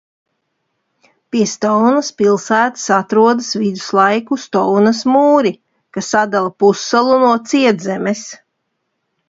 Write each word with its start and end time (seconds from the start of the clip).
Pie 1.35 1.43
Stonas 1.51 2.09
pilsētas 2.21 2.85
atrodas 2.95 3.51
viduslaiku 3.65 4.39
Stonas 4.47 5.03
mūri, 5.17 5.55
kas 5.99 6.11
atdala 6.25 6.53
pussalu 6.65 7.23
no 7.29 7.33
cietzemes. 7.53 8.29